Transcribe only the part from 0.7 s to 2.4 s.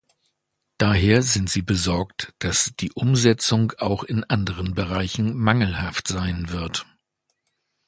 Daher sind sie besorgt,